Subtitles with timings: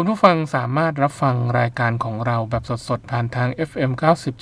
[0.00, 3.90] คุณผู้ฟังสามารถรับฟังรายการของเราแบบสดๆ ผ่านทาง FM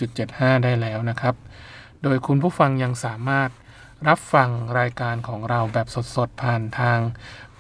[0.07, 1.35] 90.75 ได้แล้วนะครับ
[2.03, 3.51] โดยคุณผู้ฟังยังสามารถ
[4.09, 6.99] รับฟังรายการของเราแบบสดๆ ผ่านทาง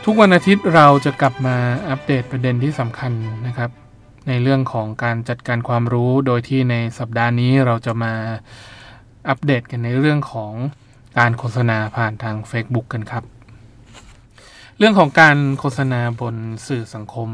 [0.08, 1.56] ทุกวันอาทิตย์เราจะกลับมา
[1.88, 3.12] อัปเดตประเด็นที่สำคัญ
[3.46, 3.70] นะครับ
[4.28, 8.12] ในเรื่องของการจัดการความรู้โดยที่ในสัปดาห์นี้เราจะมา
[9.28, 10.52] อัปเดตกันในเรื่องของ
[11.18, 13.24] การโฆษณาผ่านทาง Facebook กันครับ
[14.78, 17.28] เรื่องของการโฆษณาบนสื่อสังคม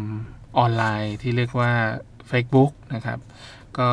[0.59, 1.73] ออนไลน์ที่เรียกว่า
[2.31, 3.19] Facebook นะครับ
[3.79, 3.89] ก็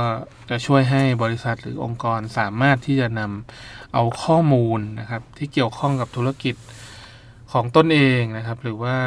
[0.50, 6.56] จะช่วยให้บริษัทหรือองค์กรสามารถที่จะนำเอาข้อมูลนะครับที่เกี่ยวข้องกับธุรกิจ
[7.54, 8.98] ของตนเองนะครับ หรือว่า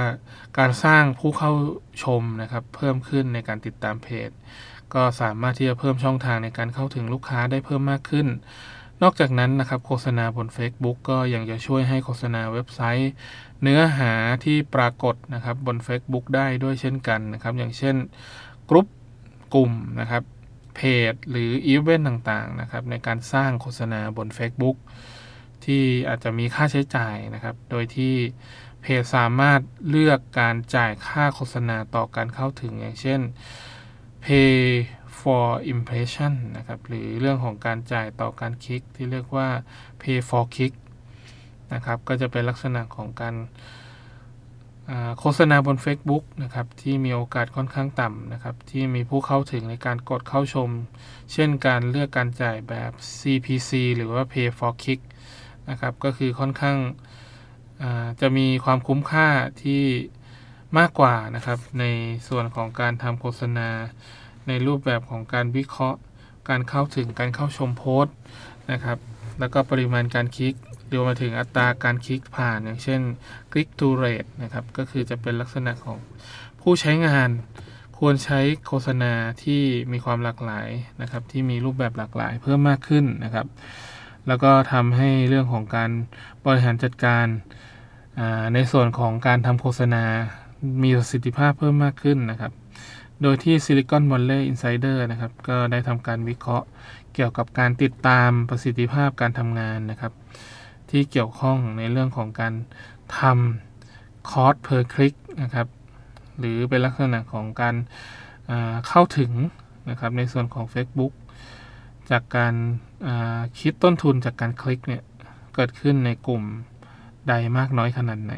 [0.59, 1.53] การสร้างผู้เข้า
[2.03, 4.31] ชมนะครับ เพิ่มขึ้นในการติดตามเพจ
[4.95, 8.29] ก็สามารถที่จะเพิ่มช่องทางในการเข้าถึงลูกค้าได้เพิ่มมากขึ้น
[9.03, 13.13] นอกจากนั้นนะครับ โฆษณาบน Facebook ก็ยังจะช่วยให้โฆษณาเว็บไซต์
[13.63, 14.13] เนื้อหา
[14.45, 17.97] ที่ปรากฏนะครับบน Facebook ได้ด้วยเช่นกันนะครับ อย่างเช่น
[18.69, 18.87] กรุ๊ป
[19.55, 20.23] กลุ่มนะครับ
[20.77, 20.81] เพ
[21.13, 24.77] จ หรืออีเวนต์ต่างๆนะครับในการสร้างโฆษณาบน Facebook
[25.67, 28.15] ที่อาจจะมีค่าใช้จ่ายนะครับ โดยที่
[28.81, 33.21] เพจสามารถเลือกการจ่ายค่าโฆษณาต่อการเข้าถึงอย่างเช่น
[34.25, 34.55] pay
[35.19, 39.49] for impression นะครับ หรือเรื่องของการจ่ายต่อการคลิกที่เรียกว่า
[40.01, 40.75] pay for click
[41.75, 43.37] นะครับ ก็จะเป็นลักษณะของการ
[45.19, 50.71] โฆษณาบน Facebook นะครับ ที่มีโอกาสค่อนข้างต่ำนะครับ ที่มีผู้เข้าถึงในการกดเข้าชม
[51.33, 55.01] เช่นการเลือกการจ่ายแบบ CPC หรือว่า pay for click
[55.71, 56.79] นะครับ ก็คือค่อนข้าง
[58.21, 59.29] จะมีความคุ้มค่า
[59.63, 59.83] ที่
[60.79, 61.85] มากกว่านะครับ ใน
[62.29, 63.69] ส่วนของการทำโฆษณา
[64.49, 65.99] ในรูปแบบของการวิเคราะห์
[66.49, 68.15] การเข้าถึงการเข้าชมโพสต์
[68.73, 68.99] นะครับ
[69.39, 70.55] แล้วก็ปริมาณการคลิก
[70.93, 73.01] รวมมาถึงอัตราการคลิกผ่านอย่างเช่น
[73.53, 75.99] click to rate นะครับ ก็คือจะเป็นลักษณะของ
[76.61, 77.31] ผู้ใช้งาน
[77.99, 79.13] ควรใช้โฆษณา
[79.43, 79.63] ที่
[79.93, 80.69] มีความหลากหลาย
[81.03, 83.47] นะครับ ที่มีรูปแบบหลากหลายเพิ่มมากขึ้นนะครับ
[84.29, 85.91] แล้วก็ทำให้เรื่องของการ
[86.45, 87.27] บริหารจัดการ
[88.55, 90.05] ในส่วนของการทำโฆษณา
[90.83, 92.53] มีประสิทธิภาพเพิ่มมากขึ้นนะครับ
[93.23, 96.67] โดยที่ Silicon Valley Insider นะครับ ก็ได้ทำการวิเคราะห์
[97.15, 100.13] เกี่ยวกับการติดตามประสิทธิภาพการทำงานนะครับ
[100.91, 102.55] ที่เกี่ยวข้องในเรื่องของการ
[103.19, 105.67] ทำคอร์ส per click นะครับ
[106.39, 107.75] หรือเป็นลักษณะของการ
[108.89, 109.33] เข้าถึง
[109.91, 111.13] นะครับในส่วนของ Facebook
[112.11, 112.55] จากการ
[113.61, 115.03] คิดต้นทุนจากการคลิกเนี่ย
[115.55, 116.43] เกิดขึ้นในกลุ่ม
[117.29, 118.35] ใดมากน้อยขนาดไหน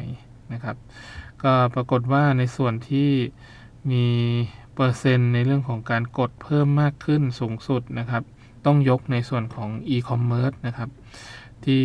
[0.53, 0.77] นะครับ
[1.43, 3.09] ก็ปรากฏว่าในส่วนที่
[3.91, 4.05] มี
[4.75, 8.23] เปอร์เซ็นต์ในเรื่องของการกดเพิ่มมากขึ้นสูงสุดนะครับ
[8.65, 10.89] ต้องยกในส่วนของ e-commerce นะครับ
[11.65, 11.83] ที่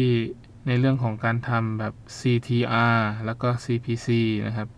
[0.67, 2.97] ในเรื่องของการทำแบบ CTR
[3.27, 4.09] แล้วก็ CPC
[4.47, 4.69] นะครับ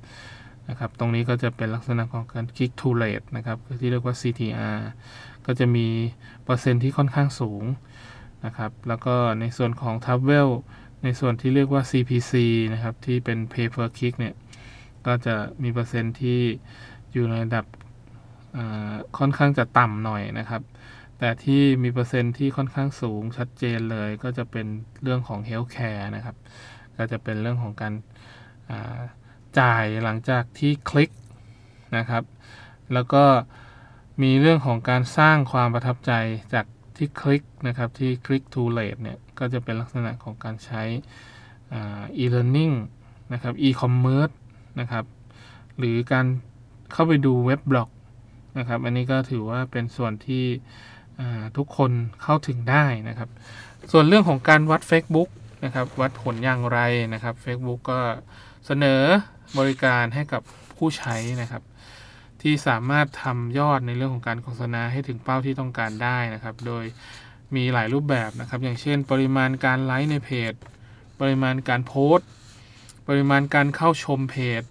[0.69, 4.79] นะครับตรงนี้ก็จะเป็นลักษณะของการ click to rate นะครับที่เรียกว่า CTR
[5.47, 5.87] ก็จะมี
[6.45, 7.63] เปอร์เซ็นต์ที่ค่อนข้างสูง
[8.45, 10.49] นะครับแล้วก็ในส่วนของ Travel
[11.05, 12.33] ในส่วนที่เรียกว่า CPC
[12.73, 14.35] นะครับที่เป็น Pay per click เนี่ย
[15.07, 16.41] ก็จะมีเปอร์เซ็นต์ที่
[17.13, 17.65] อยู่ในระดับ
[19.19, 20.63] ค่อนข้างจะต่ำหน่อยนะครับ
[21.19, 24.67] แต่ที่มีเปอร์เซ็นต์ที่ค่อนข้างสูงชัดเจนเลยก็จะเป็น
[25.03, 26.37] เรื่องของ Healthcare นะครับ
[26.97, 27.95] ก็จะเป็นเรื่องของการ
[29.59, 31.11] จ่ายหลังจากที่คลิก
[31.97, 32.25] นะครับ
[32.93, 33.25] แล้วก็
[34.23, 36.13] มีเรื่องของการสร้างความประทับใจ
[36.55, 36.67] จาก
[37.01, 40.83] ที่คลิกนะครับที่คลิก to rate เนี่ยก็จะเป็นลักษณะของการใช้
[42.23, 42.75] e-learning
[43.33, 44.35] นะครับ e-commerce
[44.81, 45.05] นะครับ
[45.79, 46.27] หรือการ
[46.93, 47.91] เข้าไปดูเว็บบล็อก
[48.59, 50.45] นะครับอันนี้ก็ถือว่าเป็นส่วนที่
[51.57, 51.91] ทุกคน
[52.23, 53.29] เข้าถึงได้นะครับ
[53.93, 55.29] ส่วนเรื่องของการวัด Facebook
[55.65, 56.79] นะครับวัดผลอย่างไร
[57.15, 58.01] นะครับ Facebook ก็
[58.67, 59.03] เสนอ
[59.59, 60.43] บริการให้กับ
[60.77, 61.63] ผู้ใช้นะครับ
[62.43, 66.85] ที่สามารถทำยอดในเรื่องของการโฆษณาให้ถึงเป้าที่ต้องการได้นะครับ โดย
[67.57, 70.53] มีหลายรูปแบบนะครับ อย่างเช่น ปริมาณการไลค์ในเพจ
[71.21, 72.29] ปริมาณการโพสต์
[73.09, 74.63] ปริมาณการเข้าชมเพจ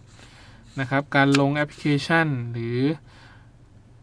[0.80, 2.80] นะครับ การลงแอปพลิเคชัน หรือ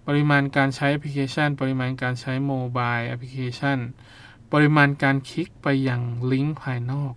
[0.07, 3.79] ปริมาณการใช้แอปพลิเคชัน ปริมาณการใช้ mobile application
[4.53, 6.01] ปริมาณการคลิกไปยัง
[6.33, 7.15] ลิงก์ภายนอก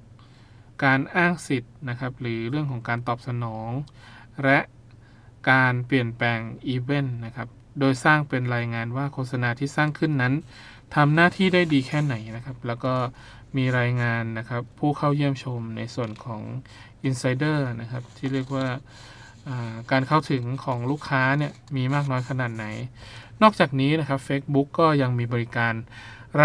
[0.84, 3.72] การอ้างสิทธิ์นะครับ หรือเรื่องของการตอบสนอง
[4.44, 4.60] และ
[5.50, 7.48] การเปลี่ยนแปลงอีเวนต์นะครับ
[7.80, 10.34] โดยสร้างเป็นรายงานว่าโฆษณาที่สร้างขึ้นนั้น
[10.96, 12.94] ทำหน้าที่ได้ดีแค่ไหนนะครับ แล้วก็
[13.58, 16.42] มีรายงานนะครับ ผู้เข้าเยี่ยมชมในส่วนของ
[17.08, 18.68] Insider นะครับ ที่เรียกว่า
[19.92, 22.66] การเข้าถึงของลูกค้าเนี่ยมีมากน้อยขนาดไหน
[23.42, 25.74] นอกจากนี้นะครับ Facebook ก็ยังมีบริการ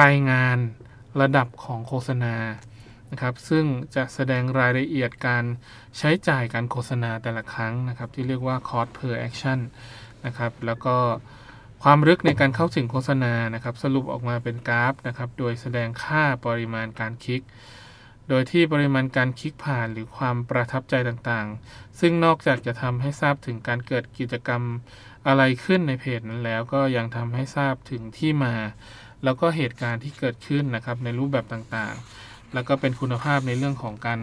[0.01, 0.57] รายงาน
[1.21, 2.35] ระดับของโฆษณา
[3.15, 3.65] นะครับซึ่ง
[3.97, 5.45] จะแสดงรายละเอียดการ
[5.99, 9.59] ใช้จ่ายการโฆษณาแต่ละครั้งนะครับที่เรียกว่า cost per action
[10.27, 10.97] นะครับแล้วก็
[11.83, 17.43] ความลึกในการเข้าถึงโฆษณานะครับสรุปออกมาเป็นกราฟนะครับโดยแสดงค่าปริมาณการคลิก
[18.29, 24.63] โดยที่ปริมาณการคลิกผ่านหรือความประทับใจต่างๆ ซึ่งนอกจากจะทำให้ทราบถึงการเกิดกิจกรรม
[25.27, 28.55] อะไรขึ้นในเพจนั้นแล้ว ก็ยังทำให้ทราบถึงที่มา
[29.25, 32.05] แล้วก็เหตุการณ์ที่เกิดขึ้นนะครับในรูปแบบต่างๆ
[32.55, 34.21] แล้วก็เป็นคุณภาพในเรื่องของการ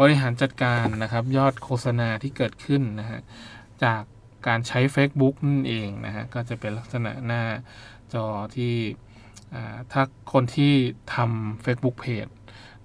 [0.00, 3.20] บริหารจัดการนะครับยอดโฆษณาที่เกิดขึ้นนะฮะ
[3.84, 4.02] จาก
[4.46, 7.42] การใช้ Facebook นั่นเองนะฮะก็จะเป็นลักษณะหน้า
[8.14, 8.26] จอ
[8.56, 8.74] ที่
[9.92, 10.02] ถ้า
[10.32, 10.72] คนที่
[11.14, 12.32] ทำ Facebook Page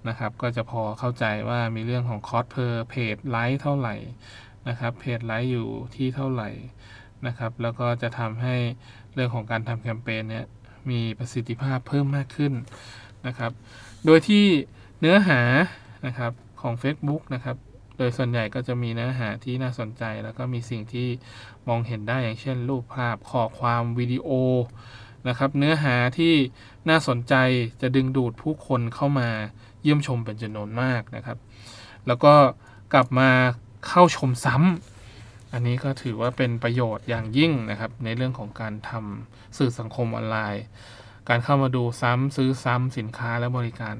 [0.08, 3.96] นะครับก็จะพอเข้าใจว่ามีเรื่องของ cost per page like เท่าไหร่
[4.68, 6.50] นะครับเพจไลท์อยู่ที่เท่าไหร่
[7.26, 8.56] นะครับแล้วก็จะทำให้
[9.14, 10.46] เรื่องของการทำแคมเปญเนี่ย
[10.90, 12.52] มีประสิทธิภาพเพิ่มมากขึ้น
[13.26, 13.52] นะครับ
[14.06, 14.44] โดยที่
[15.00, 15.40] เนื้อหา
[16.06, 17.56] นะครับของ Facebook นะครับ
[17.98, 21.08] โดยส่วนใหญ่ก็จะมีเนื้อหาที่น่าสนใจ แล้วก็มีสิ่งที่
[21.68, 24.28] มองเห็นได้อย่างเช่น รูปภาพข้อความวิดีโอ
[25.28, 26.34] นะครับเนื้อหาที่
[26.88, 27.34] น่าสนใจ
[27.80, 29.28] จะดึงดูดผู้คนเข้ามา
[29.82, 31.38] เยี่ยมชมเป็นจำนวนมากนะครับ
[32.06, 32.34] แล้วก็
[32.92, 33.30] กลับมา
[33.88, 40.64] เข้าชมซ้ำอันนี้ก็ถือว่าเป็นประโยชน์อย่างยิ่งนะครับ ในเรื่องของการทำสื่อสังคมออนไลน์
[41.28, 43.96] การเข้ามาดูซ้ำซื้อซ้ำสินค้าและบริการ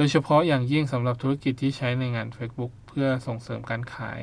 [0.00, 4.20] ดยเฉพาะอย่างยิ่งสำหรับธุรกิจที่ใช้ในงาน Facebook เพื่อส่งเสริมการขาย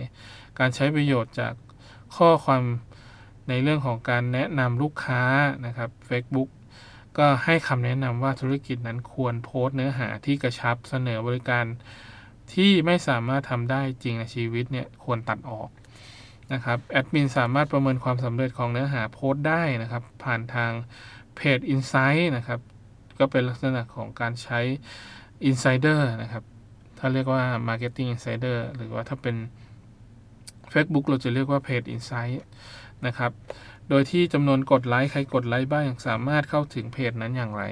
[0.59, 1.53] การใช้ประโยชน์จาก
[2.17, 2.63] ข้อความ
[3.49, 5.23] ในเรื่องของการแนะนำลูกค้า
[5.65, 6.49] นะครับ Facebook
[7.17, 11.65] ก็ให้คำแนะนำว่าธุรกิจนั้นควรโพสต์เนื้อหาที่กระชับเสนอบริการ
[12.53, 15.69] ที่ไม่สามารถทำได้จริงในชีวิตเนี่ยควรตัดออก
[16.53, 20.71] นะครับแอดมินสามารถประเมินความสำเร็จของเนื้อหาโพสต์ได้นะครับ ผ่านทาง
[21.35, 22.59] เพจ Insight นะครับ
[23.19, 24.59] ก็เป็นลักษณะของการใช้
[25.49, 26.43] Insider นะครับ
[26.99, 29.35] ถ้าเรียกว่า Marketing Insider หรือว่าถ้าเป็น
[30.73, 32.37] Facebook เราจะเรียกว่าเพจ Insight
[33.05, 33.31] นะครับ
[33.89, 37.63] โดยที่จำนวนกดไลค์ ใครกดไลค์บ้างสามารถเข้าถึงเพจนั้นอย่างไร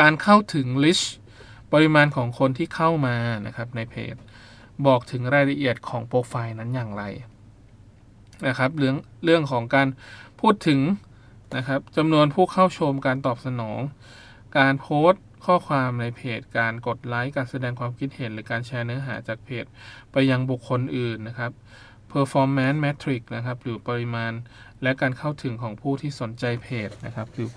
[0.00, 1.14] การเข้าถึงลิสต์
[1.72, 3.16] ปริมาณของคนที่เข้ามา
[3.46, 4.14] นะครับในเพจ
[4.86, 7.04] บอกถึงรายละเอียดของโปรไฟล์นั้นอย่างไร
[8.46, 9.88] นะครับเรื่องเรื่องของการ
[10.40, 10.80] พูดถึง
[11.56, 13.80] นะครับจำนวนผู้เข้าชมการตอบสนอง
[14.58, 19.64] การโพสต์ ข้อความในเพจ การกดไลค์ การแสดงความคิดเห็น หรือการแชร์เนื้อหาจากเพจ
[20.12, 21.52] ไปยังบุคคลอื่นนะครับ
[22.12, 24.32] performance metric นะครับ หรือปริมาณ
[24.82, 27.48] และการเข้าถึงของผู้ที่สนใจเพจนะครับ หรือ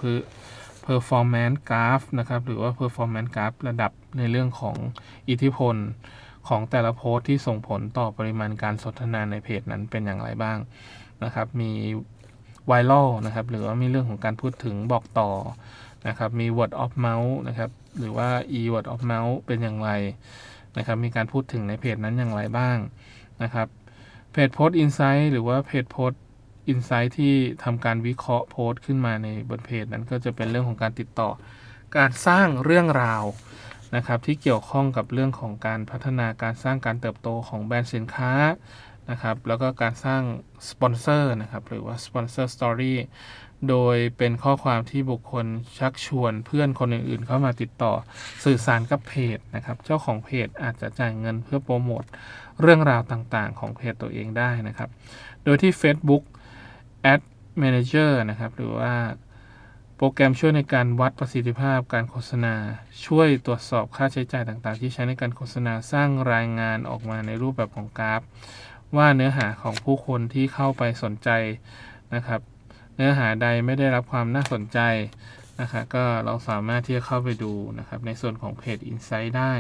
[0.86, 4.78] performance graph นะครับ หรือว่า performance graph ระดับในเรื่องของ
[5.30, 5.76] อิทธิพล
[6.48, 10.58] ของแต่ละโพสต์ที่ส่งผลต่อปริมาณการสนทนาในเพจนั้นเป็นอย่างไรบ้าง
[11.24, 11.72] นะครับ มี
[12.68, 15.30] ไวรัลนะครับ หรือว่ามีเรื่องของการพูดถึงบอกต่อ
[16.08, 19.90] นะครับมี word of mouth นะครับหรือว่า e word of mouth เป็นอย่างไร
[20.78, 22.78] นะครับมีการพูดถึงในเพจนั้นอย่างไรบ้าง
[23.44, 23.68] นะครับ
[24.32, 27.34] page post insight หรือว่า page post insight ที่
[27.64, 31.30] ทำการวิเคราะห์โพสต์ขึ้นมาในบนเพจนั้นก็จะเป็นเรื่องของการติดต่อ
[31.98, 33.24] การสร้างเรื่องราว
[33.96, 38.34] นะครับที่เกี่ยวข้องกับเรื่องของการพัฒนาการสร้างการเติบโตของแบรนด์สินค้า
[39.10, 40.22] นะครับแล้วก็การสร้าง
[40.70, 42.98] สปอนเซอร์นะครับหรือว่า sponsored story
[43.70, 45.46] โดยเป็นข้อความที่บุคคล
[45.80, 47.94] ชักชวนเพื่อนคนอื่นๆ เข้ามาติดต่อ
[48.46, 52.04] สื่อสารกับเพจนะครับ เจ้าของเพจอาจจะจ่ายเงินเพื่อโปรโมท
[52.62, 54.90] เรื่องราวต่างๆ ของเพจตัวเองได้นะครับ
[55.44, 56.24] โดยที่ Facebook
[57.14, 57.22] Ad
[57.62, 58.94] Manager นะครับ หรือว่า
[59.98, 62.56] โปรแกรมช่วยในการวัดประสิทธิภาพการโฆษณา
[63.06, 68.22] ช่วยตรวจสอบค่าใช้จ่ายต่างๆ ที่ใช้ในการโฆษณาสร้างรายงานออกมาในรูปแบบของกราฟ
[68.98, 71.30] ว่าเนื้อหาของผู้คนที่เข้าไปสนใจ
[72.16, 72.42] นะครับ
[72.98, 74.80] เนื้อหาใดไม่ได้รับความน่าสนใจ
[75.62, 79.54] นะครับก็เราสามารถที่จะเข้าไปดูนะครับในส่วนของเพจ Insight ได้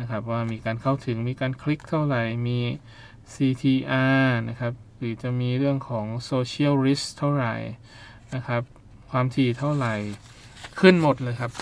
[0.00, 2.60] นะครับว่ามีการเข้าถึงมีการคลิกเท่าไหร่ มี
[3.34, 7.54] CTR นะครับหรือจะมีเรื่องของ Social Risk เท่าไหร่
[8.34, 8.62] นะครับ
[9.10, 9.94] ความถี่เท่าไหร่
[10.80, 11.52] ขึ้นหมดเลยครับ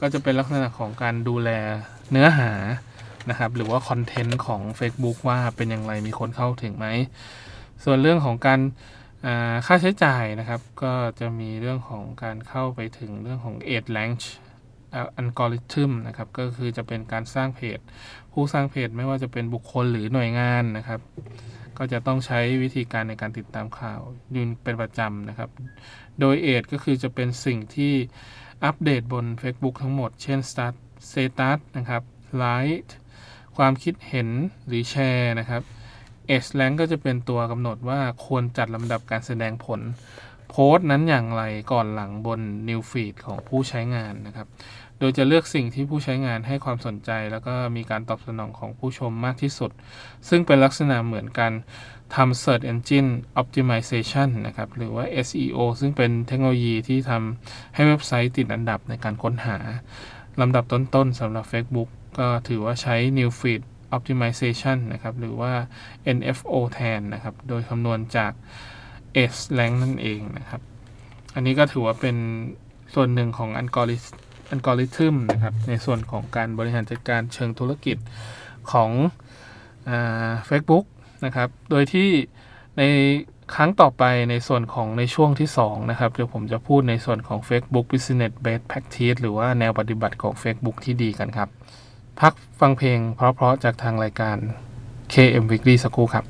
[0.00, 1.50] ก็จะเป็นลักษณะของการดูแล
[2.10, 2.52] เนื้อหา
[3.30, 6.86] นะครับหรือว่าคอนเทนต์ของ Facebook ว่าเป็นอย่างไรมีคนเข้าถึงไหม
[7.84, 8.60] ส่วนเรื่องของการ
[9.66, 14.24] ค่าใช้จ่ายนะครับก็จะมีเรื่องของการเข้าไปถึงเรื่องของ a d l a n c h
[14.94, 17.78] อัลกอริทึมนะครับก็คือจะเป็นการสร้างเพจ
[18.32, 21.00] ผู้สร้างเพจไม่ว่าจะเป็นบุคคลหรือหน่วยงานนะครับ
[21.78, 24.00] ก็จะต้องใช้วิธีการในการติดตามข่าว
[24.34, 25.50] ยืนเป็นประจำนะครับ
[26.20, 27.94] โดยเอทก็คือจะเป็นสิ่งที่
[28.64, 30.74] อัปเดตบน Facebook ทั้งหมด เช่น Start
[31.10, 32.02] Status นะครับ
[32.42, 32.90] Like
[33.56, 34.28] ความคิดเห็น
[34.66, 35.62] หรือแชร์นะครับ
[36.30, 39.80] เอสแลงก็จะเป็นตัวกำหนดว่าควรจัดลำดับการแสดงผล
[40.50, 44.48] โพสต์นั้นอย่างไรก่อนหลังบน New Feed ของผู้ใช้งานนะครับ
[44.98, 49.70] โดยจะเลือกสิ่งที่ผู้ใช้งานให้ความสนใจ แล้วก็มีการตอบสนองของผู้ชมมากที่สุด
[50.28, 51.52] ซึ่งเป็นลักษณะเหมือนกัน
[52.14, 53.10] ทำ Search Engine
[53.40, 59.58] Optimization นะครับ หรือว่า SEO ซึ่งเป็นเทคโนโลยีที่ทำให้เว็บไซต์ติดอันดับในการค้นหา
[60.40, 63.62] ลำดับต้นๆสำหรับ Facebook ก็ถือว่าใช้ New Feed
[63.96, 65.52] Optimization นะครับ หรือว่า
[66.16, 68.32] NFO แทนนะครับ โดยคำนวณจาก
[69.32, 70.60] S rank นั่นเองนะครับ
[71.34, 72.16] อันนี้ก็ถือว่าเป็น
[72.94, 73.98] ส่วนหนึ่งของอัลกอริ
[74.50, 77.96] อัลกอริทึมนะครับ ในส่วนของการบริหารจัดการเชิงธุรกิจ
[78.72, 78.90] ของ
[80.46, 80.84] เฟซบุ๊ก
[81.24, 82.08] นะครับ โดยที่
[82.78, 82.82] ใน
[83.54, 91.48] ครั้งต่อไปในส่วนของในช่วงที่ 2 นะครับ เดี๋ยวผมจะพูดในส่วนของ Facebook Business Best Practice หรือว่าแนวปฏิบัติของ Facebook ที่ดีกันครับ
[92.20, 94.36] พักฟังเพลงเพราะๆจากทางรายการ
[95.12, 96.24] KM Weekly สักครู่ครับ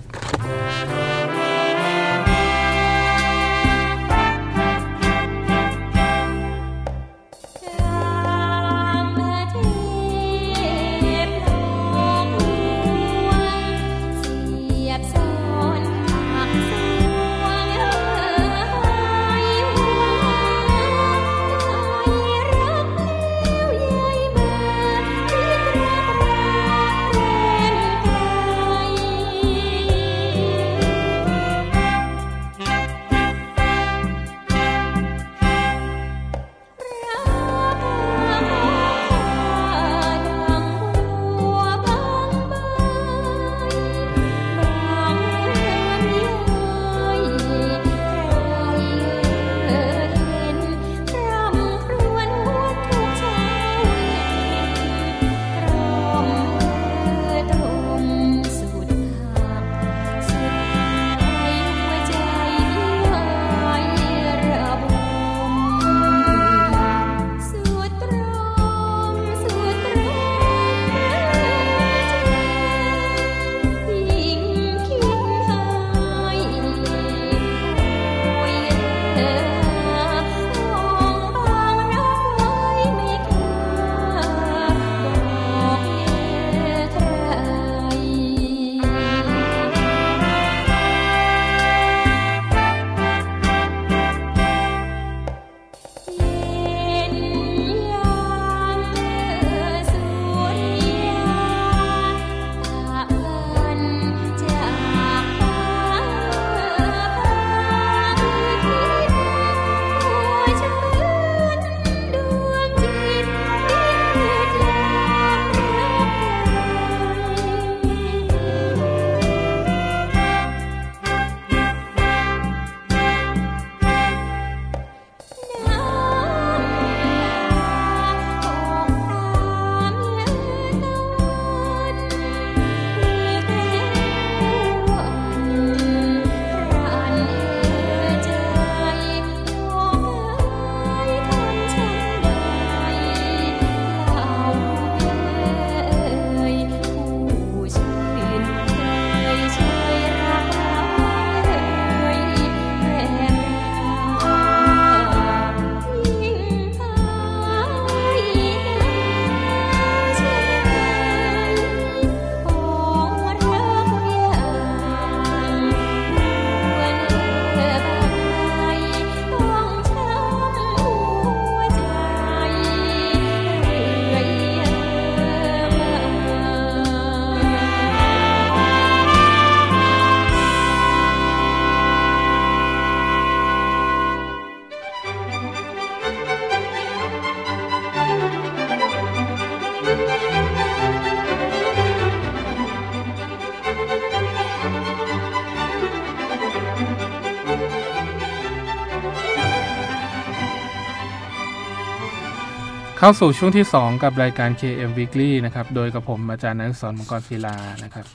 [203.03, 208.07] เข้าสู่ช่วงที่ 2 กับรายการ KM Weekly นะครับ โดยกับผมอาจารย์นักสอนมังกรศิลานะครับ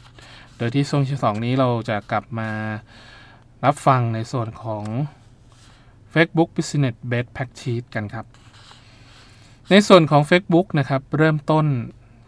[0.58, 2.50] โดยที่ช่วงที่ 2 นี้เราจะกลับมา
[3.66, 4.84] รับฟังในส่วนของ
[6.14, 8.26] Facebook Business Best Practice กันครับ
[9.72, 11.66] ในส่วนของ Facebook นะครับ เริ่มต้น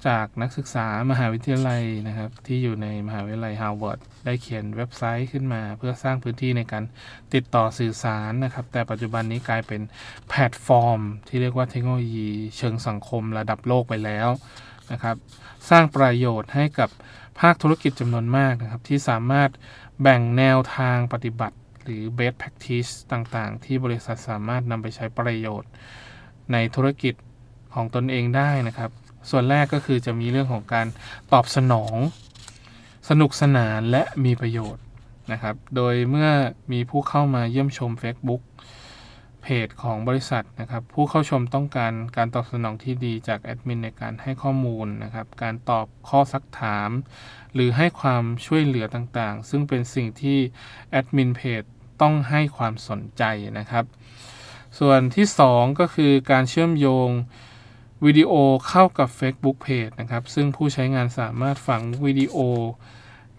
[0.07, 6.83] จากนักศึกษามหาวิทยาลัยนะครับ ที่อยู่ในมหาวิทยาลัยฮาร์วาร์ดได้เขียนเว็บไซต์ขึ้นมา เพื่อสร้างพื้นที่ในการ
[7.33, 9.81] ติดต่อสื่อสารนะครับ แต่ปัจจุบันนี้กลายเป็น
[10.29, 14.29] แพลตฟอร์ม ที่เรียกว่าเทคโนโลยีเชิงสังคมระดับโลกไปแล้ว
[14.91, 15.15] นะครับ
[15.69, 16.89] สร้างประโยชน์ให้กับ
[17.39, 19.49] ภาคธุรกิจจำนวนมากนะครับ ที่สามารถ
[20.01, 25.71] แบ่งแนวทางปฏิบัติ หรือ best practice ต่างๆ ที่บริษัทสามารถนำไปใช้ประโยชน์
[26.51, 27.13] ในธุรกิจ
[27.73, 28.91] ของตนเองได้นะครับ
[29.29, 30.87] ส่วนแรกก็คือจะมีเรื่องของการ
[31.33, 31.95] ตอบสนอง
[33.09, 34.83] สนุกสนานและมีประโยชน์
[35.31, 36.29] นะครับ โดยเมื่อ
[36.71, 38.41] มีผู้เข้ามาเยี่ยมชม Facebook
[39.41, 46.89] เพจของบริษัทนะครับ ผู้เข้าชมต้องการการตอบสนองที่ดีจากแอดมินในการให้ข้อมูลนะครับ การตอบข้อซักถาม
[47.53, 50.37] หรือให้ความช่วยเหลือต่างๆ ซึ่งเป็นสิ่งที่
[50.91, 51.63] แอดมินเพจ
[52.01, 53.23] ต้องให้ความสนใจ
[53.59, 53.85] นะครับ
[54.79, 57.09] ส่วนที่ 2 ก็คือการเชื่อมโยง
[58.05, 58.31] วิดีโอ
[58.69, 62.37] เข้ากับ Facebook Page นะครับ ซึ่งผู้ใช้งานสามารถฝังวิดีโอ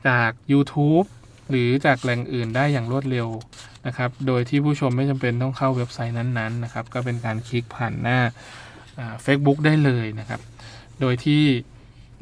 [0.08, 1.06] จาก YouTube
[1.50, 3.28] หรือจากแหล่งอื่นได้อย่างรวดเร็ว
[3.86, 8.18] นะครับ โดยที่ผู้ชมไม่จำเป็นต้องเข้าเว็บไซต์นั้นๆนะครับ ก็เป็นการคลิกผ่านหน้า
[9.22, 10.40] เฟซบุ๊กได้เลยนะครับ
[11.00, 11.42] โดยที่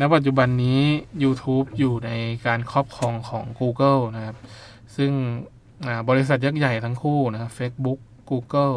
[0.01, 0.81] ณปัจจุบันนี้
[1.25, 2.11] YouTube อยู่ใน
[2.47, 4.37] การครอบครองของ Google นะครับ
[4.97, 5.13] ซึ่ง
[6.09, 7.99] บริษัทยักษ์ใหญ่ทั้งคู่นะครับ Facebook
[8.31, 8.77] Google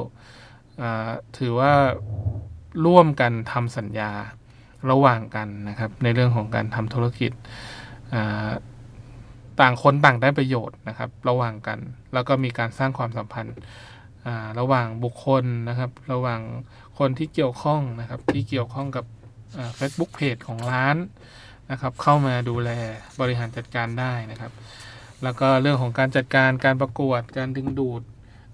[1.37, 1.73] ถือว่า
[2.85, 4.11] ร่วมกันทำสัญญา
[4.91, 7.31] ระหว่างกันนะครับ ในเรื่องของการทำธุรกิจ
[9.59, 11.79] ต่างคนต่างได้ประโยชน์นะครับ ระหว่างกัน
[12.13, 13.57] แล้วก็มีการสร้างความสัมพันธ์
[14.59, 16.41] ระหว่างบุคคลนะครับ ระหว่าง
[16.99, 19.05] คนที่เกี่ยวข้องนะครับ ที่เกี่ยวข้องกับ
[19.75, 20.97] เฟซบุ๊กเพจของร้าน
[21.71, 22.69] นะครับ เข้ามาดูแล
[23.19, 24.51] บริหารจัดการได้นะครับ
[25.23, 28.01] แล้วก็เรื่องของการจัดการการประกวดการดึงดูด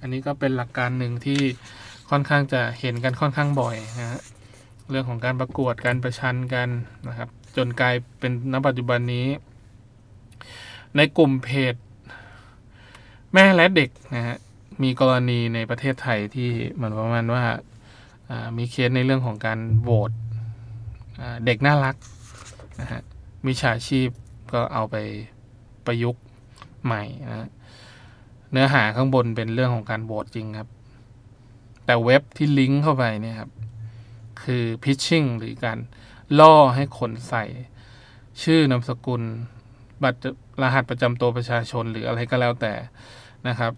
[0.01, 1.41] อันนี้ก็เป็นหลักการหนึ่งที่
[2.09, 4.21] ค่อนข้างจะเห็นกันค่อนข้างบ่อยนะฮะ
[4.89, 6.69] เรื่องของการประกวดการประชันกัน
[7.07, 9.27] นะครับ จนกลายเป็นณปัจจุบันนี้
[10.97, 11.75] ในกลุ่มเพจ
[13.33, 14.37] แม่และเด็กนะฮะ
[14.83, 17.43] มีกรณีในประเทศไทยที่เหมือนประมาณว่า
[18.57, 20.11] มีเคสในเรื่องของการโหวต
[21.45, 21.95] เด็กน่ารัก
[22.81, 23.01] นะฮะ
[23.45, 24.09] มิชาชีพ
[24.53, 24.95] ก็เอาไป
[25.85, 26.23] ประยุกต์
[26.85, 27.49] ใหม่นะ
[28.51, 30.69] เนื้อหาข้างบนเป็นเรื่องของการโหวตจริงครับ
[31.85, 33.51] แต่เว็บที่ลิงก์เข้าไปเนี่ยครับ
[34.43, 35.79] คือพิชชิ่งหรือการ
[36.39, 37.45] ล่อให้คนใส่
[38.43, 39.21] ชื่อนามสกุล
[40.03, 40.29] บัตร
[40.61, 42.73] รหัสประจำตัวประชาชนหรืออะไรก็แล้วแต่
[43.47, 43.71] นะครับ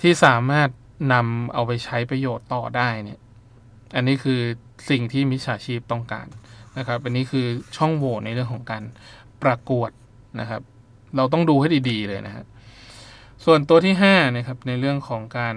[0.00, 0.68] ที่สามารถ
[1.12, 3.18] นำเอาไปใช้ประโยชน์ต่อได้เนี่ย
[3.94, 4.40] อันนี้คือ
[4.90, 6.26] สิ่งที่มิจฉาชีพต้องการ
[6.78, 8.82] นะครับ อันนี้คือช่องโหว่ในเรื่องของการ
[9.42, 9.90] ประกวด
[10.40, 10.62] นะครับ
[11.16, 12.44] เราต้องดูให้ดีๆเลยนะฮะ
[13.44, 15.54] ส่วนตัวที่5นะครับในเรื่องของการ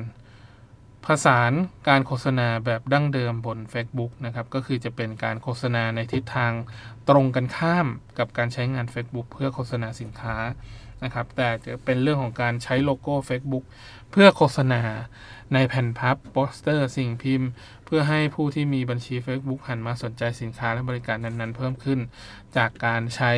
[1.06, 1.52] ผสาน
[1.89, 6.54] การโฆษณาแบบดั้งเดิมบน Facebook นะครับ ก็คือจะเป็นการโฆษณาในทิศทาง
[7.10, 7.88] ตรงกันข้าม
[8.20, 10.36] กับการใช้งาน Facebook เพื่อโฆษณาสินค้า
[11.04, 13.66] นะครับ แต่จะเป็นเรื่องของการใช้โลโก้ Facebook
[14.12, 14.82] เพื่อโฆษณา
[15.54, 17.50] ในแผ่นพับโปสเตอร์สิ่งพิมพ์
[17.86, 22.00] เพื่อให้ผู้ที่มีบัญชี Facebook หันมาสนใจสินค้าและบริการนั้นๆ เพิ่มขึ้น
[22.58, 23.32] จากการใช้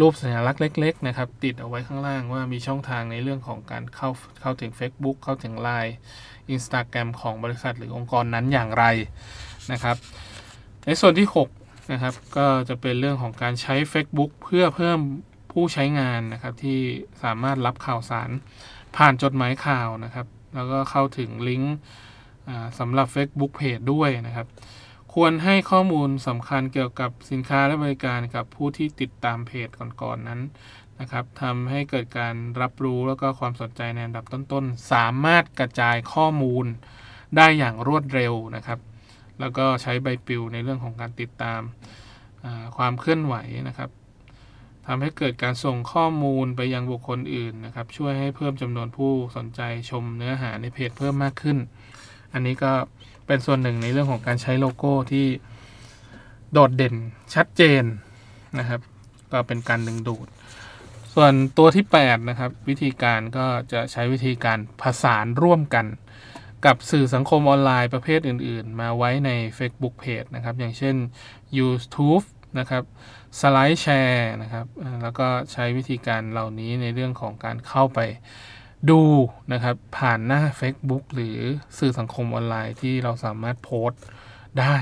[0.00, 5.94] รูปสัญลักษณ์เล็ก ๆ นะครับ ติดเอาไว้ข้างล่างว่ามีช่องทางในเรื่องของการเข้าเข้าถึง Facebook เข้าถึง Line
[6.54, 8.84] Instagram ของบริษัทหรือองค์กรนั้นอย่างไร
[9.72, 9.96] นะครับ
[10.86, 11.28] ในส่วนที่
[11.60, 14.98] 6 นะครับ ก็จะเป็นเรื่องของการใช้ Facebook เพื่อเพิ่ม
[15.52, 16.78] ผู้ใช้งานนะครับที่
[17.22, 18.30] สามารถรับข่าวสาร
[18.96, 21.76] ผ่านจดหมายข่าวนะครับ แล้วก็เข้าถึงลิงก์
[22.78, 24.46] สำหรับ Facebook Page ด้วยนะครับ
[25.14, 30.40] ควรให้ข้อมูลสำคัญเกี่ยวกับสินค้าและบริการกับผู้ที่ติดตามเพจก่อนๆนนั้น
[31.00, 36.66] นะครับทำให้เกิดการรับรู้แล้วก็ความสนใจในอันดับต้นๆ สามารถกระจายข้อมูล
[37.36, 38.78] ได้อย่างรวดเร็วนะครับ
[39.40, 41.60] แล้วก็ใช้ใบปลิวในเรื่องของการติดตาม
[42.76, 43.34] ความเคลื่อนไหว
[43.68, 43.90] นะครับ
[44.86, 51.58] ทำให้เกิดการส่งข้อมูลไปยังบุคคลอื่นนะครับ ช่วยให้เพิ่มจำนวนผู้สนใจชมเนื้อหาในเพจเพิ่มมากขึ้น
[52.32, 52.72] อันนี้ก็
[53.26, 55.26] เป็นส่วนหนึ่งในเรื่องของการใช้โลโก้ที่
[56.52, 56.94] โดดเด่น
[57.34, 57.84] ชัดเจน
[58.58, 58.80] นะครับ
[59.32, 60.28] ก็เป็นการดึงดูด
[61.14, 65.86] ส่วนตัวที่ 8 นะครับ วิธีการก็จะใช้วิธีการผสานร่วมกัน
[66.66, 70.96] กับสื่อสังคมออนไลน์ประเภทอื่น ๆ มาไว้ใน Facebook Page นะครับ อย่างเช่น
[71.58, 72.24] YouTube
[72.58, 72.82] นะครับ
[73.40, 74.66] สไลด์แชร์นะครับ
[75.02, 78.00] แล้วก็ใช้วิธีการเหล่านี้ในเรื่องของการเข้าไป
[78.90, 79.02] ดู
[79.52, 81.36] นะครับผ่านหน้า Facebook หรือ
[81.78, 84.02] สื่อสังคมออนไลน์ที่เราสามารถโพสต์
[84.60, 84.76] ได้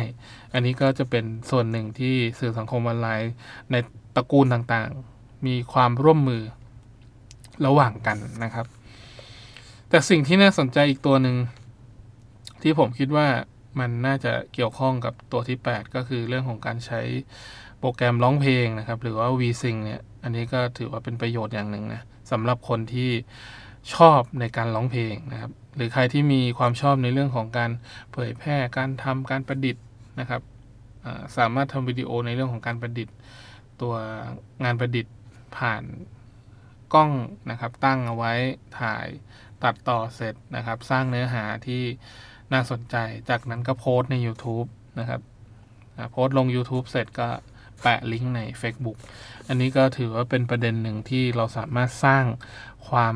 [0.53, 3.31] อันนี้ก็จะเป็นส่วนหนึ่งที่สื่อสังคมออนไลน์
[3.71, 3.77] ใน
[4.17, 6.43] ตระกูลต่างๆ มีความร่วมมือ
[7.67, 8.67] ระหว่างกันนะครับ
[9.89, 11.37] แต่สิ่งที่น่าสนใจอีกตัวหนึ่ง
[12.63, 13.29] ที่ผมคิดว่า
[13.81, 17.01] มันน่าจะเกี่ยวข้องกับตัวที่ 8 ก็คือเรื่องของการใช้
[17.87, 23.11] โปรแกรมร้องเพลงนะครับ หรือว่า VSync เนี่ย อันนี้ก็ถือว่าเป็นประโยชน์อย่างหนึ่งนะสำหรับคนที่
[23.95, 27.71] ชอบในการร้องเพลงนะครับ หรือใครที่มีความชอบในเรื่องของการ
[28.13, 29.85] เผยแพร่การทำการประดิษฐ์
[30.21, 30.43] นะครับ
[31.37, 33.15] สามารถทำวิดีโอในเรื่องของการประดิษฐ์
[33.83, 33.95] ตัว
[34.65, 35.15] งานประดิษฐ์
[35.57, 35.83] ผ่าน
[36.95, 37.11] กล้อง
[37.51, 38.33] นะครับ ตั้งเอาไว้
[38.81, 39.07] ถ่าย
[39.65, 41.83] ตัดต่อเสร็จนะครับ สร้างเนื้อหาที่
[42.53, 42.97] น่าสนใจ
[43.31, 44.69] จากนั้นก็โพสใน YouTube
[44.99, 45.21] นะครับ
[46.13, 47.29] โพสลง YouTube เสร็จก็
[47.83, 48.99] แปะลิงก์ใน Facebook
[49.49, 52.25] อันนี้ก็ถือว่าเป็นประเด็นหนึ่งที่เราสามารถสร้าง
[52.89, 53.15] ความ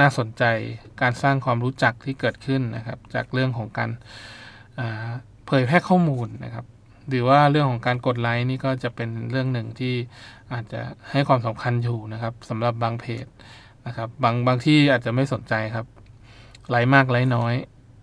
[0.00, 0.44] น่าสนใจ
[1.02, 3.90] การสร้างความรู้จักที่เกิดขึ้นนะครับ จากเรื่องของการ
[5.46, 6.66] เผยแพร่ข้อมูลนะครับ
[7.08, 9.94] หรือว่าเรื่องของการกดไลค์นี่ก็จะเป็นเรื่องหนึ่งที่
[10.52, 13.26] อาจจะให้ความสำคัญอยู่นะครับสำหรับบางเพจ
[13.86, 15.86] นะครับบางบางที่อาจจะไม่สนใจครับ
[16.70, 17.54] ไลค์มากไลค์น้อย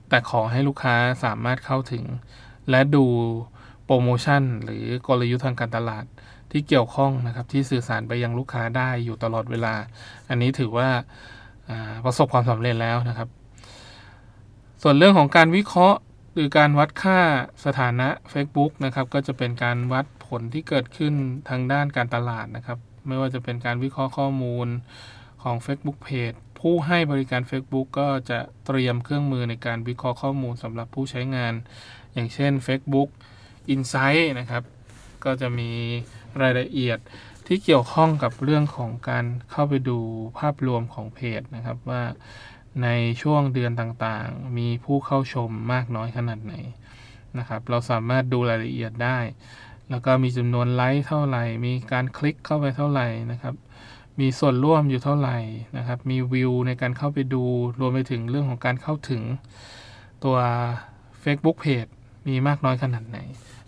[0.10, 2.06] แต่ขอให้ลูกค้าสามารถเข้าถึง
[2.70, 3.06] และดู
[3.86, 6.06] โปรโมชั่น หรือกลยุทธ์ทางการตลาด
[6.52, 9.76] ที่เกี่ยวข้องนะครับที่สื่อสารไปยังลูกค้าได้อยู่ตลอดเวลา
[10.30, 10.89] อันนี้ถือว่า
[12.06, 13.30] ประสบความสำเร็จแล้วนะครับ
[14.82, 16.00] ส่วนเรื่องของการวิเคราะห์
[16.34, 17.19] หรือการวัดค่า
[17.65, 21.13] สถานะ Facebook นะครับก็จะเป็นการวัดผลที่เกิดขึ้น
[21.50, 24.67] ทางด้านการตลาดนะครับ ไม่ว่าจะเป็นการวิเคราะห์ข้อมูล
[25.43, 31.54] ของ Facebook Page ผู้ให้บริการ Facebook ก็จะเตรียมเครื่องมือในการวิเคราะห์ข้อมูลสำหรับผู้ใช้งาน
[32.13, 33.10] อย่างเช่น Facebook
[33.73, 34.63] Insight นะครับ
[35.23, 35.71] ก็จะมี
[36.41, 36.99] รายละเอียด
[37.47, 39.99] ที่เกี่ยวข้องกับเรื่องของการเข้าไปดู
[40.39, 42.04] ภาพรวมของเพจนะครับว่า
[42.84, 42.89] ใน
[43.21, 46.54] ช่วงเดือนต่างๆ มีผู้เข้าชมมากน้อยขนาดไหน
[47.38, 49.19] นะครับ เราสามารถดูรายละเอียดได้
[49.89, 53.56] แล้วก็มีจำนวนไลค์เท่าไหร่ มีการคลิกเข้าไปเท่าไหร่นะครับ
[54.19, 55.38] มีส่วนร่วมอยู่เท่าไหร่
[55.78, 57.43] นะครับ มีวิวในการเข้าไปดู
[57.80, 59.21] รวมไปถึงเรื่องของการเข้าถึง
[60.23, 60.38] ตัว
[61.23, 61.91] Facebook Page
[62.28, 63.17] มีมากน้อยขนาดไหน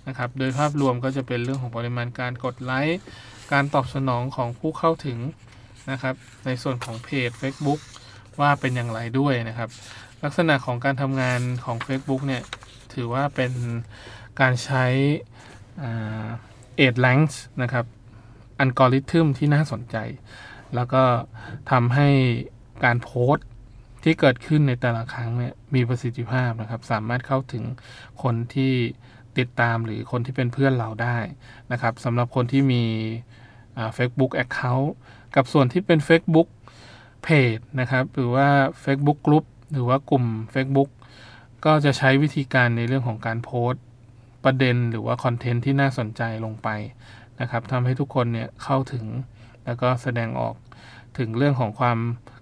[0.07, 2.99] นะครับ โดยภาพรวมก็จะเป็นเรื่องของปริมาณการกดไลค์
[3.51, 5.19] การตอบสนองของผู้เข้าถึง
[5.91, 6.15] นะครับ
[6.45, 7.79] ในส่วนของเพจ Facebook
[8.39, 9.69] ว่าเป็นอย่างไรด้วยนะครับ
[10.23, 12.43] ลักษณะของการทำงานของ Facebook เนี่ย
[12.93, 13.51] ถือว่าเป็น
[14.41, 14.85] การใช้
[16.77, 17.85] เอ็ดแลงส์นะครับ
[18.59, 19.97] อัลกอริทึมที่น่าสนใจ
[20.75, 21.03] แล้วก็
[21.71, 22.09] ทำให้
[22.85, 23.45] การโพสต์
[24.03, 27.63] ที่เกิดขึ้นในแต่ละครั้งเนี่ยมีประสิทธิภาพนะครับ สามารถเข้าถึง
[28.23, 28.73] คนที่
[29.39, 31.17] ติดตามหรือคนที่เป็นเพื่อนเราได้
[31.71, 32.83] นะครับสำหรับคนที่มี
[33.93, 34.93] เฟซบุ๊กแอคเคาท์
[35.35, 36.47] กับส่วนที่เป็น Facebook
[37.25, 38.47] Page นะครับ หรือว่า
[38.83, 40.89] Facebook Group หรือว่ากลุ่ม Facebook
[41.65, 43.83] ก็จะใช้วิธีการในเรื่องของการโพสต์
[44.45, 46.69] ประเด็นหรือว่าคอนเทนต์ที่น่าสนใจลงไป
[47.41, 49.05] นะครับทำให้ทุกคนเนี่ยเข้าถึง
[49.65, 50.55] แล้วก็แสดงออก
[51.17, 51.97] ถึงเรื่องของความ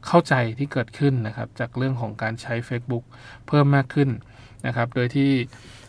[0.08, 3.04] เข้าใจที่เกิดขึ้นนะครับ จากเรื่องของการใช้ Facebook
[3.48, 4.10] เพิ่มมากขึ้น
[4.66, 5.32] นะครับ โดยที่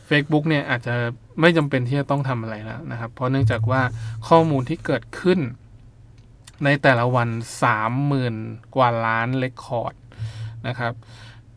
[0.09, 0.95] Facebook เนี่ยอาจจะ
[1.41, 3.83] ไม่จำเป็นที่จะต้องทำอะไรแล้วนะครับ เพราะเนื่องจากว่า
[4.29, 5.41] ข้อมูลที่เกิดขึ้น
[6.65, 7.29] ในแต่ละวัน
[8.03, 9.95] 30,000 กว่าล้าน record
[10.69, 10.93] นะครับ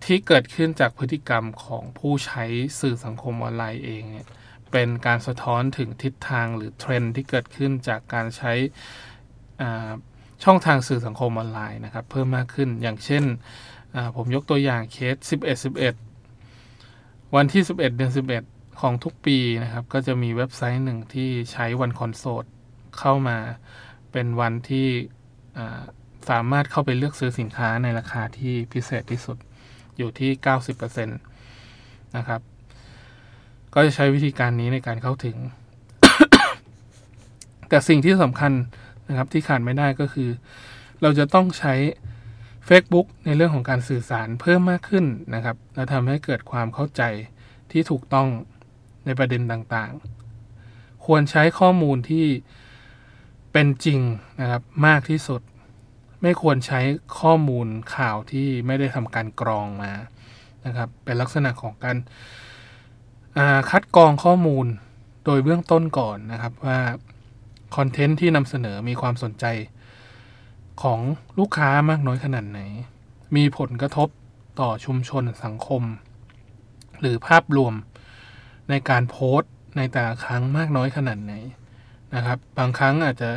[0.06, 2.44] ที่เกิดขึ้นจากพฤติกรรมของผู้ใช้
[2.80, 4.28] สื่อสังคมออนไลน์เองเนี่ย
[4.72, 8.54] เป็นการสะท้อนถึงทิศทางหรือเทรนด์ที่เกิดขึ้นจากการใช้
[10.44, 13.24] ช่องทางสื่อสังคมออนไลน์นะครับ เพิ่มมากขึ้นอย่างเช่น
[14.16, 16.09] ผมยกตัวอย่างเคส 11 11
[17.36, 18.12] วันที่ 11 เดือน
[18.46, 22.46] 11 ของทุกปีนะครับ ก็จะมีเว็บไซต์หนึ่งที่ใช้วันคอนโซล
[23.00, 23.38] เข้ามา
[24.12, 24.88] เป็นวันที่
[26.30, 29.38] สามารถเข้าไปเลือกซื้อสินค้าในราคาที่พิเศษที่สุด
[29.98, 30.32] อยู่ที่
[30.84, 32.42] 90%นะครับ
[33.74, 35.38] ก็จะใช้วิธีการนี้ในการเข้าถึง
[37.70, 38.52] แต่สิ่งที่สำคัญ
[39.10, 40.30] นะครับที่ขาดไม่ได้ก็คือ
[41.02, 41.74] เราจะต้องใช้
[42.70, 45.06] Facebook ในเรื่องของการสื่อสารเพิ่มมากขึ้น
[45.36, 47.02] นะครับ และทำให้เกิดความเข้าใจ
[47.72, 48.28] ที่ถูกต้อง
[49.06, 52.26] ในประเด็นต่างๆ ควรใช้ข้อมูลที่
[53.54, 54.00] เป็นจริง
[54.42, 55.42] นะครับมากที่สุด
[56.22, 56.80] ไม่ควรใช้
[57.20, 59.92] ข้อมูลข่าวที่ไม่ได้ทำการกรองมา
[60.66, 61.98] นะครับ เป็นลักษณะของการ
[63.70, 64.66] คัดกรองข้อมูล
[65.26, 66.80] โดยเบื้องต้นก่อนนะครับว่า
[67.76, 69.46] คอนเทนต์ที่นำเสนอมีความสนใจ
[70.82, 71.00] ของ
[71.40, 72.62] ลูกค้ามากน้อยขนาดไหน
[73.36, 74.10] มีผลกระทบ
[74.60, 75.84] ต่อชุมชนสังคม
[77.00, 77.74] หรือภาพรวม
[78.70, 81.34] ในการโพสต์ในแต่ละครั้งมากน้อยขนาดไหน
[82.16, 83.30] นะครับ บางครั้งอาจจะ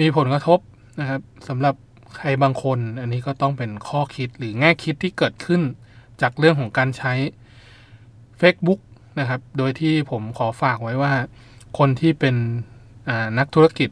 [0.00, 0.58] มีผลกระทบ
[1.00, 1.74] นะครับสำหรับ
[2.16, 5.62] ใครบางคน อันนี้ก็ต้องเป็นข้อคิดหรือแง่คิดที่เกิดขึ้น
[6.22, 7.12] จากเรื่องของการใช้
[8.40, 8.80] Facebook
[9.18, 11.12] นะครับ โดยที่ผมขอฝากไว้ว่า
[11.78, 12.36] คนที่เป็น
[13.38, 13.90] นักธุรกิจ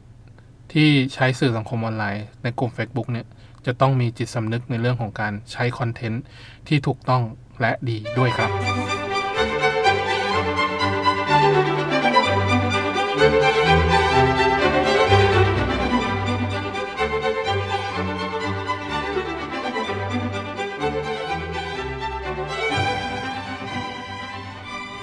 [0.73, 3.25] ที่ใช้สื่อสังคมออนไลน์ในกลุ่ม Facebook เนี่ย
[3.65, 6.23] จะต้องมีจิตสำนึกในเรื่องของการใช้คอนเทนต์
[6.67, 7.23] ที่ถูกต้อง
[7.61, 8.51] และดีด้วยครับ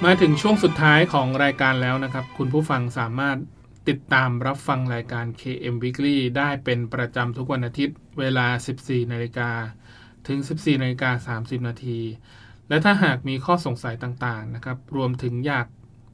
[0.05, 3.37] มาถึงช่วงสุดท้ายของรายการแล้วนะครับ คุณผู้ฟังสามารถ
[3.89, 8.47] ติดตามรับฟังรายการ KM Weekly ได้เป็นประจำทุกวันอาทิตย์ เวลา
[8.79, 9.51] 14นาฬิกา
[10.29, 12.01] ถึง 14นาฬิกา30 นาที
[12.69, 15.67] และถ้าหากมีข้อสงสัยต่างๆนะครับ รวมถึงอยาก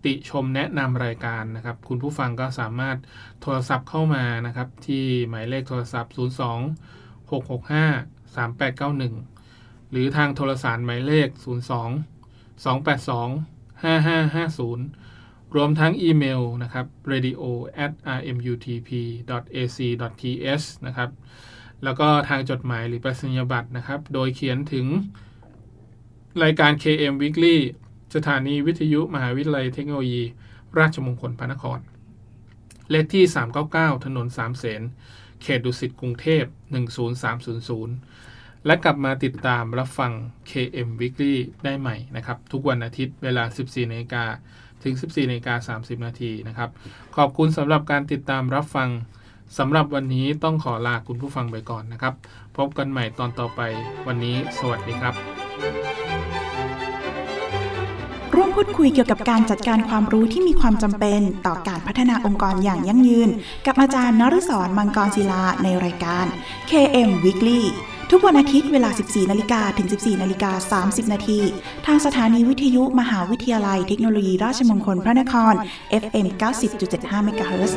[0.05, 2.97] ติชมแนะนำรายการนะครับ คุณผู้ฟังก็สามารถ
[3.41, 6.19] โทรศัพท์เข้ามานะครับ ที่หมายเลขโทรศัพท์ 02
[7.31, 15.22] 665 3891 หรือทางโทรสารหมายเลข 02 282 5550
[15.55, 17.43] รวมทั้งอีเมลนะครับ radio
[17.85, 18.91] at rmutp
[19.55, 19.79] ac
[20.21, 21.11] th นะครับ
[21.85, 24.87] แล้วก็ทางจดหมายหรือประสิญญบัตรนะครับ โดยเขียนถึง
[26.43, 27.57] รายการ KM Weekly
[28.15, 30.23] สถานีวิทยุมหาวิทยาลัยเทคโนโลยี
[30.79, 31.79] ราชมงคลพระนคร
[32.91, 33.25] เลขที่
[33.65, 34.83] 399 ถนนสามเสน
[35.43, 36.45] เขตดุสิตกรุงเทพ
[37.17, 40.13] 10300 และกลับมาติดตามรับฟัง
[40.51, 41.35] KM Weekly
[41.65, 44.25] ได้ใหม่นะครับ ทุกวันอาทิตย์เวลา 14นาฬิกา
[44.85, 46.69] ถึง 14นาฬิกา30 นาทีนะครับ
[47.17, 48.89] ขอบคุณสำหรับการติดตามรับฟัง
[49.59, 52.15] สำหรับวันนี้ต้องขอลาคุณผู้ฟังไปก่อนนะครับ
[52.57, 53.61] พบกันใหม่ตอนต่อไป
[54.07, 55.15] วันนี้ สวัสดีครับ
[58.35, 63.29] ร่วมพูดคุยเกี่ยวกับการจัดการความรู้ที่มีความจำเป็นต่อการพัฒนาองค์กรอย่างยั่งยืน
[63.67, 66.27] กับอาจารย์นฤศรมังกรศิลาในรายการ
[66.71, 67.61] KM Weekly
[68.15, 71.39] ทุกวันอาทิตย์เวลา 14นาฬิกาถึง 14นาฬิกา30นาที
[71.87, 75.55] ทางสถานีวิทยุมหาวิทยาลัยเทคโนโลยีราชมงคลพระนคร
[76.03, 76.27] FM
[76.73, 77.73] 90.75 MHz